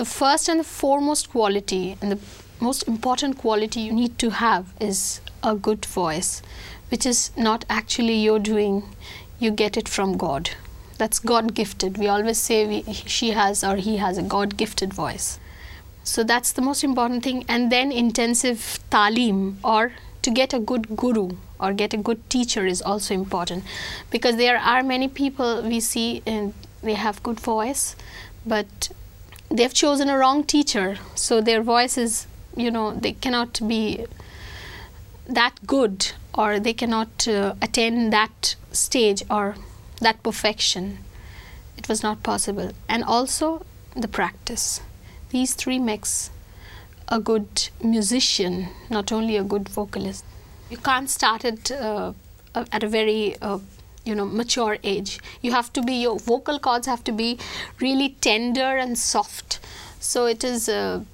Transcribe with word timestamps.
the 0.00 0.04
first 0.06 0.48
and 0.48 0.64
foremost 0.64 1.28
quality 1.30 1.94
and 2.00 2.10
the 2.10 2.18
most 2.58 2.88
important 2.88 3.36
quality 3.36 3.80
you 3.80 3.92
need 3.92 4.18
to 4.18 4.30
have 4.30 4.72
is 4.80 5.20
a 5.42 5.54
good 5.54 5.84
voice, 5.84 6.40
which 6.88 7.04
is 7.04 7.30
not 7.36 7.66
actually 7.68 8.14
your 8.14 8.38
doing, 8.38 8.82
you 9.38 9.50
get 9.50 9.76
it 9.76 9.86
from 9.86 10.16
God. 10.16 10.48
That's 10.96 11.18
God 11.18 11.54
gifted. 11.54 11.98
We 11.98 12.08
always 12.08 12.38
say 12.38 12.66
we, 12.66 12.94
she 12.94 13.32
has 13.32 13.62
or 13.62 13.76
he 13.76 13.98
has 13.98 14.16
a 14.16 14.22
God 14.22 14.56
gifted 14.56 14.94
voice. 14.94 15.38
So 16.02 16.24
that's 16.24 16.52
the 16.52 16.62
most 16.62 16.82
important 16.82 17.22
thing. 17.22 17.44
And 17.46 17.70
then 17.70 17.92
intensive 17.92 18.78
talim 18.90 19.56
or 19.62 19.92
to 20.22 20.30
get 20.30 20.54
a 20.54 20.58
good 20.58 20.96
guru 20.96 21.32
or 21.58 21.74
get 21.74 21.92
a 21.92 21.98
good 21.98 22.22
teacher 22.30 22.64
is 22.64 22.80
also 22.80 23.12
important 23.12 23.64
because 24.10 24.36
there 24.36 24.56
are 24.58 24.82
many 24.82 25.08
people 25.08 25.62
we 25.62 25.78
see 25.78 26.22
and 26.24 26.54
they 26.82 26.94
have 26.94 27.22
good 27.22 27.38
voice 27.38 27.96
but 28.46 28.88
they've 29.50 29.74
chosen 29.74 30.08
a 30.08 30.16
wrong 30.16 30.44
teacher 30.44 30.96
so 31.14 31.40
their 31.40 31.62
voice 31.62 31.98
is 31.98 32.26
you 32.56 32.70
know 32.70 32.94
they 32.94 33.12
cannot 33.12 33.60
be 33.66 34.06
that 35.28 35.54
good 35.66 36.12
or 36.34 36.60
they 36.60 36.72
cannot 36.72 37.26
uh, 37.28 37.54
attain 37.60 38.10
that 38.10 38.54
stage 38.72 39.22
or 39.30 39.56
that 40.00 40.22
perfection. 40.22 40.98
It 41.76 41.88
was 41.88 42.02
not 42.02 42.22
possible. 42.22 42.72
And 42.88 43.04
also 43.04 43.64
the 43.96 44.08
practice. 44.08 44.80
These 45.30 45.54
three 45.54 45.78
makes 45.78 46.30
a 47.08 47.20
good 47.20 47.68
musician 47.82 48.68
not 48.88 49.12
only 49.12 49.36
a 49.36 49.44
good 49.44 49.68
vocalist. 49.68 50.24
You 50.70 50.76
can't 50.76 51.10
start 51.10 51.44
it 51.44 51.70
uh, 51.70 52.12
at 52.54 52.82
a 52.82 52.88
very 52.88 53.36
uh, 53.42 53.58
you 54.04 54.14
know 54.14 54.24
mature 54.26 54.78
age. 54.82 55.18
You 55.42 55.52
have 55.52 55.72
to 55.74 55.82
be 55.82 55.94
your 55.94 56.18
vocal 56.18 56.58
cords 56.58 56.86
have 56.86 57.04
to 57.04 57.12
be 57.12 57.38
really 57.80 58.16
tender 58.20 58.76
and 58.76 58.98
soft. 58.98 59.60
So 59.98 60.26
it 60.26 60.42
is 60.44 60.68
a, 60.68 61.04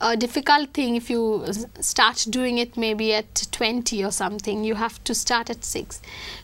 a 0.00 0.16
difficult 0.16 0.72
thing 0.74 0.96
if 0.96 1.08
you 1.10 1.44
start 1.80 2.26
doing 2.30 2.58
it 2.58 2.76
maybe 2.76 3.14
at 3.14 3.46
20 3.52 4.04
or 4.04 4.10
something 4.10 4.64
you 4.64 4.74
have 4.74 5.02
to 5.04 5.14
start 5.14 5.50
at 5.50 5.64
6 5.64 6.00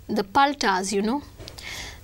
the 0.09 0.25
paltas 0.25 0.93
you 0.93 1.03
know. 1.03 1.23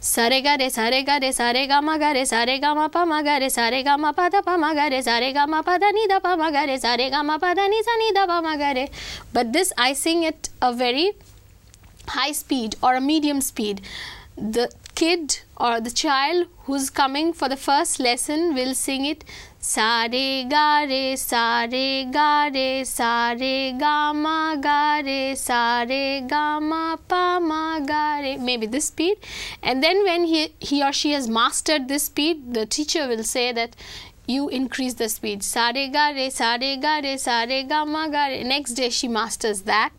Sare 0.03 0.41
ga 0.41 0.56
re 0.59 0.70
sare 0.70 1.03
ga 1.05 1.19
re 1.22 1.31
sare 1.31 1.66
ga 1.66 1.83
ma 1.83 1.98
ga 1.98 2.12
re 2.12 2.25
sare 2.25 2.59
ga 2.59 2.72
ma 2.75 2.89
pa 2.89 3.05
ma 3.05 3.22
ga 3.22 3.37
re 3.37 3.50
sare 3.50 3.83
ga 3.83 3.98
ma 3.98 4.12
pa 4.12 4.31
da 4.31 4.41
pa 4.41 4.56
ma 4.56 4.72
ga 4.72 4.87
re 4.89 5.03
sare 5.03 5.31
ga 5.34 5.47
ma 5.47 5.61
pa 5.62 5.77
da 5.77 5.91
ni 5.91 6.06
da 6.09 6.20
pa 6.20 6.37
ma 6.37 6.50
ga 6.50 6.62
re 6.64 6.78
sare 6.78 7.11
ga 7.11 7.22
ma 7.22 7.37
pa 7.37 7.53
da 7.53 7.66
ni 7.69 7.83
sa 7.83 7.97
ni 7.98 8.11
da 8.14 8.27
pa 8.27 8.41
ma 8.41 8.56
ga 8.56 8.70
re 8.72 8.89
but 9.34 9.53
this 9.53 9.75
i 9.77 9.92
sing 9.92 10.25
at 10.25 10.48
a 10.62 10.72
very 10.72 11.12
high 12.16 12.33
speed 12.33 12.77
or 12.83 12.94
a 12.94 13.00
medium 13.00 13.41
speed 13.41 13.80
the 14.36 14.70
kid 14.94 15.41
or 15.56 15.80
the 15.80 15.91
child 15.91 16.47
who's 16.64 16.89
coming 16.91 17.33
for 17.33 17.48
the 17.48 17.56
first 17.56 18.00
lesson 18.00 18.55
will 18.55 18.75
sing 18.75 19.05
it 19.05 19.25
sa 19.58 20.08
re 20.11 20.44
ga 20.48 20.86
re 20.88 21.16
sa 21.16 21.66
re 21.70 22.06
ga 22.11 22.48
re 22.55 22.83
sa 22.84 23.34
re 23.38 23.72
ga 23.78 24.12
ma 24.14 24.56
ga 24.56 25.00
re 25.05 25.34
sa 25.34 25.84
re 25.88 26.22
ga 26.27 26.58
ma 26.61 26.97
pa 26.97 27.38
ma 27.38 27.81
ga 27.81 28.20
re 28.20 28.36
maybe 28.38 28.66
this 28.66 28.86
speed. 28.86 29.19
And 29.62 29.83
then 29.83 30.03
when 30.05 30.25
he 30.25 30.55
he 30.61 30.83
or 30.83 30.92
she 30.92 31.12
has 31.12 31.28
mastered 31.28 31.88
this 31.88 32.05
speed 32.05 32.55
the 32.55 32.64
teacher 32.64 33.06
will 33.06 33.22
say 33.22 33.53
that 33.53 33.77
you 34.31 34.48
increase 34.48 34.95
the 34.95 35.09
speed. 35.09 35.42
Sare 35.42 35.89
ga 35.89 36.09
re, 36.17 36.31
sare 36.31 36.77
ga 36.84 36.95
re, 37.03 37.17
sare 37.17 37.62
ga 37.64 37.84
ma 37.84 38.06
ga 38.09 38.27
re. 38.33 38.42
Next 38.45 38.75
day 38.81 38.91
she 38.91 39.09
masters 39.09 39.62
that. 39.62 39.91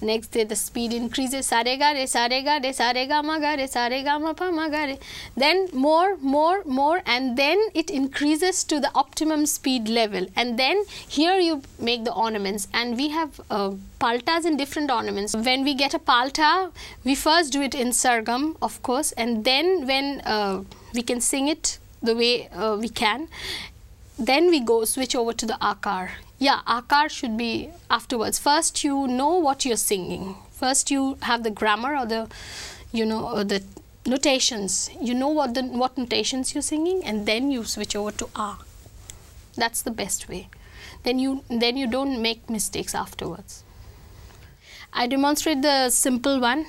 Next 0.00 0.28
day 0.28 0.44
the 0.44 0.56
speed 0.56 0.92
increases. 0.92 1.46
Sare 1.46 1.76
ga 1.76 1.90
re, 1.98 2.06
sare 2.06 2.42
ga 2.42 2.58
re, 2.62 2.72
sare 2.72 3.06
ga 3.06 3.22
ma 3.22 3.38
ga 3.38 3.54
re, 3.54 3.66
sare 3.66 4.02
ga 4.02 4.18
ma 4.18 4.32
pa 4.34 4.50
ma 4.50 4.68
ga 4.68 4.84
re. 4.92 4.98
Then 5.36 5.68
more, 5.72 6.16
more, 6.18 6.62
more, 6.64 7.02
and 7.06 7.36
then 7.36 7.58
it 7.74 7.90
increases 7.90 8.64
to 8.64 8.80
the 8.80 8.90
optimum 8.94 9.46
speed 9.46 9.88
level. 9.88 10.26
And 10.36 10.58
then 10.58 10.84
here 11.08 11.38
you 11.38 11.62
make 11.78 12.04
the 12.04 12.12
ornaments. 12.12 12.68
And 12.72 12.96
we 12.96 13.08
have 13.08 13.40
uh, 13.50 13.70
paltas 14.00 14.44
in 14.44 14.56
different 14.56 14.90
ornaments. 14.90 15.34
When 15.34 15.64
we 15.64 15.74
get 15.74 15.94
a 15.94 15.98
palta, 15.98 16.70
we 17.04 17.14
first 17.14 17.52
do 17.52 17.62
it 17.62 17.74
in 17.74 17.88
sargam, 17.88 18.56
of 18.60 18.82
course, 18.82 19.12
and 19.12 19.44
then 19.44 19.86
when 19.86 20.20
uh, 20.20 20.64
we 20.94 21.02
can 21.02 21.20
sing 21.20 21.48
it 21.48 21.78
the 22.02 22.14
way 22.14 22.48
uh, 22.48 22.76
we 22.80 22.88
can 22.88 23.28
then 24.18 24.50
we 24.50 24.60
go 24.60 24.84
switch 24.84 25.14
over 25.14 25.32
to 25.32 25.46
the 25.46 25.58
akar. 25.60 26.10
Yeah 26.38 26.60
akar 26.66 27.08
should 27.08 27.36
be 27.36 27.70
afterwards. 27.90 28.38
First 28.38 28.82
you 28.84 29.06
know 29.06 29.36
what 29.36 29.64
you're 29.64 29.76
singing. 29.76 30.36
First 30.50 30.90
you 30.90 31.18
have 31.22 31.44
the 31.44 31.50
grammar 31.50 31.96
or 31.96 32.06
the 32.06 32.28
you 32.92 33.06
know 33.06 33.44
the 33.44 33.62
notations. 34.06 34.90
You 35.00 35.14
know 35.14 35.28
what 35.28 35.54
the 35.54 35.62
what 35.62 35.96
notations 35.96 36.54
you're 36.54 36.62
singing 36.62 37.04
and 37.04 37.26
then 37.26 37.50
you 37.50 37.64
switch 37.64 37.94
over 37.94 38.10
to 38.12 38.28
ah 38.34 38.58
that's 39.54 39.82
the 39.82 39.90
best 39.90 40.28
way. 40.28 40.48
Then 41.04 41.18
you 41.18 41.42
then 41.48 41.76
you 41.76 41.86
don't 41.86 42.20
make 42.20 42.50
mistakes 42.50 42.94
afterwards. 42.94 43.64
I 44.92 45.06
demonstrate 45.06 45.62
the 45.62 45.90
simple 45.90 46.40
one 46.40 46.66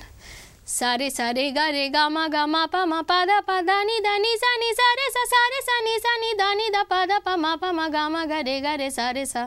सारे 0.69 1.09
सारे 1.09 1.49
गा 1.51 1.67
रे 1.69 1.87
गा 1.89 2.07
मा 2.09 2.27
गा 2.27 2.45
मा 2.47 2.65
पा 2.73 2.85
मा 2.85 3.01
पा 3.09 3.17
दा 3.25 3.39
पा 3.47 3.59
दा 3.61 3.83
नी 3.83 3.99
दा 4.05 4.17
नी 4.17 4.31
सा 4.43 4.49
नी 4.61 4.71
सा 4.73 4.87
रे 4.99 5.09
सा 5.15 5.23
सा 5.31 5.41
रे 5.53 5.59
सा 5.65 5.79
नी 5.85 5.97
सा 6.05 6.15
नी 6.21 6.33
दा 6.39 6.53
नी 6.53 6.69
दा 6.73 6.81
पा 6.89 7.05
दा 7.05 7.19
पा 7.25 7.35
मा 7.37 7.55
पा 7.61 7.71
मा 7.71 7.87
गा 7.95 8.07
मा 8.09 8.23
गा 8.25 8.39
रे 8.47 8.59
गा 8.61 8.73
रे 8.81 8.89
सा 8.89 9.09
रे 9.17 9.25
सा 9.25 9.43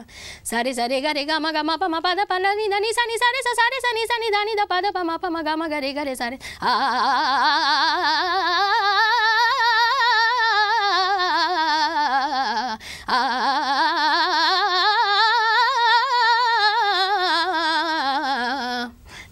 सा 0.51 0.61
रे 0.61 0.73
सा 0.73 0.85
रे 0.93 1.01
गा 1.01 1.11
रे 1.11 1.25
गा 1.25 1.39
मा 1.39 1.51
गा 1.51 1.63
मा 1.63 1.75
पा 1.75 1.87
मा 1.87 1.99
पा 1.99 2.13
दा 2.15 2.23
पा 2.31 2.39
दा 2.39 2.53
नी 2.55 2.67
दा 2.71 2.79
नी 2.79 2.93
सा 2.93 3.05
नी 3.11 3.17
सा 3.17 3.31
रे 3.35 3.41
सा 3.47 3.53
सा 3.59 3.67
रे 3.73 3.79
सा 3.83 3.91
नी 3.99 4.05
सा 4.11 4.17
नी 4.23 4.29
दा 4.31 4.43
नी 4.43 4.55
दा 4.55 4.65
पा 4.65 4.79
दा 4.81 4.91
पा 4.91 5.03
मा 5.03 5.17
पा 5.17 5.29
मा 5.29 5.41
गा 5.41 5.55
मा 5.55 5.67
गा 5.67 5.79
रे 5.79 5.93
गा 5.93 6.03
रे 6.03 6.15
सा 6.15 6.27
रे 6.29 6.37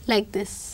like 0.08 0.32
this 0.32 0.71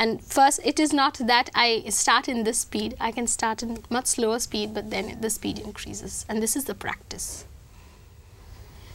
and 0.00 0.24
first 0.24 0.60
it 0.64 0.80
is 0.80 0.94
not 0.94 1.18
that 1.30 1.50
I 1.54 1.84
start 1.90 2.26
in 2.26 2.44
this 2.44 2.60
speed. 2.60 2.96
I 2.98 3.12
can 3.12 3.26
start 3.26 3.62
in 3.62 3.84
much 3.90 4.06
slower 4.06 4.38
speed 4.38 4.72
but 4.72 4.88
then 4.90 5.18
the 5.20 5.28
speed 5.28 5.58
increases. 5.58 6.24
And 6.26 6.42
this 6.42 6.56
is 6.56 6.64
the 6.64 6.74
practice. 6.74 7.44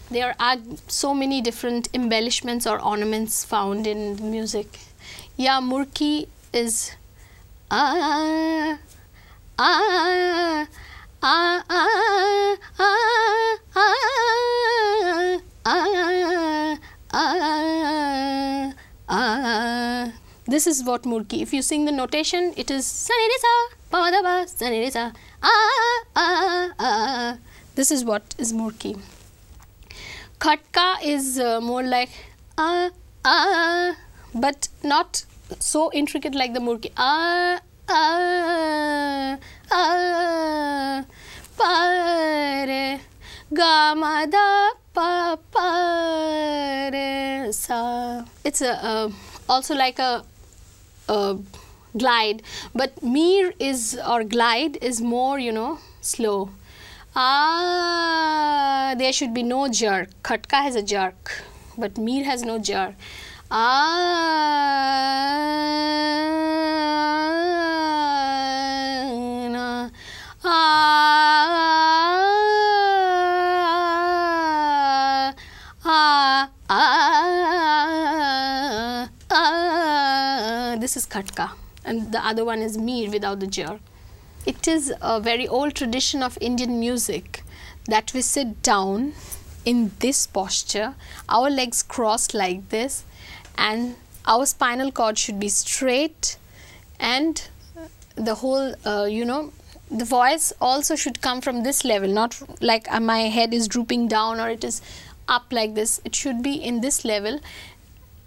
There 0.10 0.36
are 0.40 0.58
so 0.88 1.14
many 1.14 1.42
different 1.42 1.90
embellishments 1.94 2.66
or 2.66 2.82
ornaments 2.82 3.46
found 3.46 3.86
in 3.86 4.32
music. 4.32 4.80
Yeah 5.38 5.60
murki 5.62 6.28
is 6.52 6.94
ah 7.70 8.80
ah 9.60 9.95
this 20.56 20.68
is 20.72 20.84
what 20.88 21.04
murki 21.12 21.38
if 21.46 21.54
you 21.56 21.62
sing 21.70 21.84
the 21.88 21.92
notation 21.92 22.54
it 22.64 22.72
is 22.74 22.86
sani 22.98 23.26
re 23.32 23.38
sa 23.46 23.54
pa 23.94 24.04
da 24.16 24.20
ba 24.28 24.36
sani 24.52 24.78
re 24.84 24.90
sa 24.98 25.04
ah 25.54 25.98
ah 26.22 26.88
ah. 26.90 27.38
This 27.78 27.90
is 27.96 28.04
what 28.10 28.36
is 28.44 28.52
murki 28.58 28.92
khatka 30.44 30.86
is 31.14 31.26
uh, 31.46 31.60
more 31.70 31.84
like 31.84 32.14
ah 32.66 32.90
ah. 33.32 33.96
But 34.46 34.70
not 34.92 35.24
so 35.60 35.82
intricate 36.02 36.38
like 36.42 36.54
the 36.54 36.62
murki 36.68 36.92
ah 37.08 37.60
ah 37.90 39.38
ah. 39.80 41.04
Pa 41.60 41.74
re 42.72 42.86
ga 43.62 43.74
ma 44.04 44.14
da 44.38 44.46
pa 45.00 45.10
pa 45.58 45.68
re 46.96 47.12
sa. 47.60 47.82
It's 48.46 48.62
a 48.62 48.74
uh, 48.94 49.10
also 49.50 49.76
like 49.84 50.00
a 50.00 50.24
uh, 51.10 51.36
glide. 51.98 52.42
But 52.74 53.02
mir 53.02 53.54
is 53.60 54.00
or 54.08 54.24
glide 54.24 54.78
is 54.82 55.02
more 55.02 55.40
you 55.40 55.52
know 55.52 55.80
slow. 56.02 56.50
Ah 57.16 58.96
there 58.97 59.14
should 59.14 59.34
be 59.34 59.44
no 59.44 59.68
jerk. 59.68 60.09
Khatka 60.24 60.62
has 60.62 60.76
a 60.76 60.84
jerk 60.84 61.44
but 61.78 61.97
mir 61.97 62.24
has 62.26 62.44
no 62.44 62.59
jerk. 62.59 62.96
Ah, 63.52 63.66
khatka 81.16 81.50
and 81.84 82.12
the 82.17 82.23
other 82.32 82.46
one 82.52 82.62
is 82.67 82.78
mir 82.90 83.09
without 83.17 83.40
the 83.40 83.52
jar 83.58 83.79
it 84.53 84.67
is 84.76 84.94
a 85.02 85.20
very 85.32 85.47
old 85.59 85.76
tradition 85.82 86.23
of 86.29 86.38
indian 86.52 86.79
music 86.79 87.44
that 87.96 88.14
we 88.14 88.22
sit 88.29 88.56
down 88.70 89.12
in 89.73 89.84
this 90.06 90.26
posture 90.40 90.90
our 91.40 91.50
legs 91.50 91.84
crossed 91.96 92.34
like 92.44 92.70
this 92.78 93.03
and 93.58 93.96
our 94.34 94.46
spinal 94.46 94.91
cord 94.91 95.17
should 95.26 95.40
be 95.40 95.50
straight 95.50 96.38
and 97.00 97.47
the 98.16 98.35
whole 98.35 98.73
uh, 98.85 99.06
you 99.17 99.26
know 99.26 99.52
the 99.91 100.06
voice 100.06 100.52
also 100.59 100.96
should 100.96 101.22
come 101.22 101.41
from 101.41 101.64
this 101.64 101.85
level, 101.85 102.09
not 102.09 102.41
like 102.62 102.91
uh, 102.91 103.00
my 103.00 103.20
head 103.22 103.53
is 103.53 103.67
drooping 103.67 104.08
down 104.08 104.40
or 104.40 104.50
it 104.50 104.64
is 104.64 104.82
up 105.28 105.46
like 105.52 105.76
this. 105.76 106.02
It 106.03 106.16
should 106.16 106.41
be 106.41 106.53
in 106.56 106.82
this 106.82 107.06
level. 107.06 107.40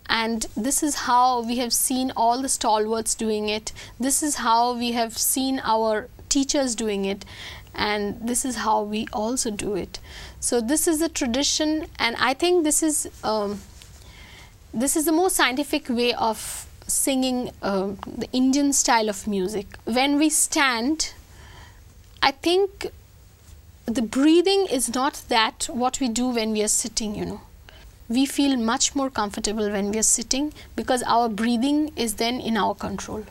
And 0.08 0.46
this 0.56 0.82
is 0.82 0.94
how 1.06 1.43
we 1.43 1.58
have 1.58 1.72
seen 1.72 2.12
all 2.16 2.40
the 2.40 2.49
stalwarts 2.49 3.14
doing 3.14 3.49
it. 3.49 3.72
This 4.00 4.22
is 4.22 4.37
how 4.37 4.75
we 4.75 4.93
have 4.93 5.19
seen 5.19 5.60
our 5.64 6.08
teachers 6.28 6.75
doing 6.75 7.05
it. 7.05 7.25
And 7.75 8.26
this 8.26 8.44
is 8.44 8.56
how 8.56 8.82
we 8.82 9.06
also 9.12 9.50
do 9.50 9.75
it. 9.75 10.00
So, 10.40 10.60
this 10.60 10.88
is 10.88 10.99
the 10.99 11.08
tradition, 11.08 11.87
and 11.99 12.16
I 12.19 12.34
think 12.34 12.64
this 12.64 12.82
is. 12.82 13.08
Um, 13.22 13.60
this 14.75 14.96
is 14.96 15.06
the 15.06 15.12
most 15.12 15.34
scientific 15.34 15.88
way 15.88 16.12
of 16.12 16.66
singing 16.87 17.50
uh, 17.62 17.93
the 18.06 18.28
Indian 18.32 18.72
style 18.72 19.08
of 19.08 19.26
music. 19.26 19.66
When 19.84 20.19
we 20.19 20.28
stand, 20.28 21.14
I 22.22 22.32
think 22.32 22.88
the 23.87 24.02
breathing 24.02 24.66
is 24.70 24.94
not 24.94 25.22
that 25.28 25.69
what 25.72 26.00
we 26.00 26.08
do 26.08 26.28
when 26.28 26.52
we 26.52 26.62
are 26.62 26.69
sitting, 26.69 27.14
you 27.14 27.25
know. 27.25 27.40
We 28.08 28.25
feel 28.26 28.56
much 28.56 28.94
more 28.94 29.10
comfortable 29.10 29.70
when 29.70 29.90
we 29.90 29.99
are 29.99 30.02
sitting 30.02 30.52
because 30.76 31.02
our 31.02 31.28
breathing 31.28 31.93
is 31.96 32.14
then 32.14 32.40
in 32.40 32.56
our 32.56 32.75
control. 32.75 33.25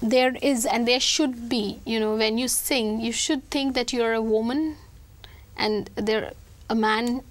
There 0.00 0.36
is 0.40 0.64
and 0.64 0.86
there 0.86 1.00
should 1.00 1.48
be, 1.48 1.80
you 1.84 2.00
know, 2.00 2.14
when 2.16 2.38
you 2.38 2.48
sing, 2.48 3.00
you 3.00 3.12
should 3.12 3.48
think 3.50 3.74
that 3.74 3.92
you're 3.92 4.14
a 4.14 4.22
woman 4.22 4.76
and 5.56 5.90
there 5.96 6.32
a 6.70 6.74
man 6.74 7.22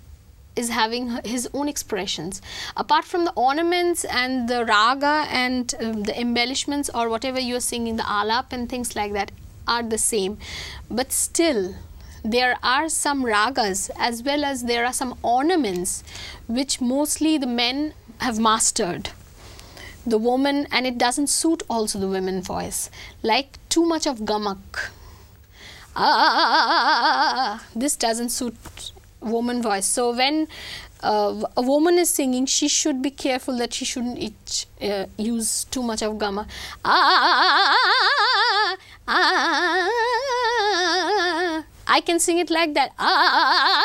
is 0.55 0.69
having 0.69 1.19
his 1.23 1.49
own 1.53 1.69
expressions. 1.69 2.41
Apart 2.75 3.05
from 3.05 3.25
the 3.25 3.31
ornaments 3.33 4.03
and 4.05 4.49
the 4.49 4.65
raga 4.65 5.25
and 5.29 5.73
um, 5.79 6.03
the 6.03 6.19
embellishments 6.19 6.89
or 6.93 7.07
whatever 7.09 7.39
you 7.39 7.55
are 7.55 7.61
singing, 7.61 7.95
the 7.95 8.03
alap 8.03 8.47
and 8.51 8.69
things 8.69 8.95
like 8.95 9.13
that 9.13 9.31
are 9.67 9.83
the 9.83 9.97
same. 9.97 10.37
But 10.91 11.11
still, 11.11 11.75
there 12.23 12.57
are 12.63 12.89
some 12.89 13.23
ragas 13.23 13.89
as 13.97 14.23
well 14.23 14.43
as 14.43 14.63
there 14.63 14.85
are 14.85 14.93
some 14.93 15.17
ornaments 15.21 16.03
which 16.47 16.81
mostly 16.81 17.37
the 17.37 17.47
men 17.47 17.93
have 18.19 18.39
mastered 18.39 19.09
the 20.05 20.17
woman 20.17 20.67
and 20.71 20.87
it 20.87 20.97
doesn't 20.97 21.27
suit 21.27 21.63
also 21.69 21.99
the 21.99 22.07
women 22.07 22.41
voice 22.41 22.89
like 23.21 23.57
too 23.69 23.85
much 23.85 24.07
of 24.07 24.19
gamak 24.19 24.91
ah 25.95 27.63
this 27.75 27.95
doesn't 27.95 28.29
suit 28.29 28.91
woman 29.21 29.61
voice. 29.61 29.85
So 29.85 30.15
when 30.15 30.47
uh, 31.01 31.43
a 31.55 31.61
woman 31.61 31.97
is 31.97 32.09
singing, 32.09 32.45
she 32.45 32.67
should 32.67 33.01
be 33.01 33.11
careful 33.11 33.57
that 33.57 33.73
she 33.73 33.85
shouldn't 33.85 34.17
eat, 34.17 34.65
uh, 34.81 35.05
use 35.17 35.65
too 35.65 35.83
much 35.83 36.01
of 36.01 36.13
gamak. 36.13 36.47
Ah, 36.85 37.75
ah, 38.67 38.77
ah, 39.07 40.38
I 41.99 42.01
can 42.01 42.17
sing 42.17 42.37
it 42.39 42.49
like 42.49 42.75
that. 42.75 42.93
Ah, 42.97 43.83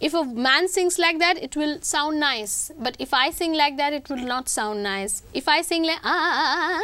if 0.00 0.14
a 0.14 0.24
man 0.24 0.66
sings 0.66 0.98
like 0.98 1.20
that, 1.20 1.40
it 1.40 1.54
will 1.54 1.80
sound 1.80 2.18
nice. 2.18 2.72
But 2.76 2.96
if 2.98 3.14
I 3.14 3.30
sing 3.30 3.52
like 3.52 3.76
that, 3.76 3.92
it 3.92 4.08
will 4.10 4.16
not 4.16 4.48
sound 4.48 4.82
nice. 4.82 5.22
If 5.32 5.46
I 5.46 5.62
sing 5.62 5.84
like 5.84 6.00
ah 6.02 6.80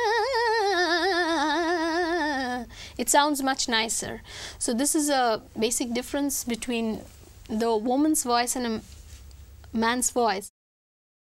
it 2.97 3.09
sounds 3.09 3.43
much 3.43 3.69
nicer. 3.69 4.23
So 4.61 4.73
this 4.73 4.95
is 4.95 5.11
a 5.11 5.43
basic 5.59 5.93
difference 5.93 6.45
between 6.45 7.01
the 7.49 7.77
woman's 7.77 8.23
voice 8.23 8.55
and 8.55 8.67
a 8.67 8.81
man's 9.73 10.11
voice. 10.13 10.53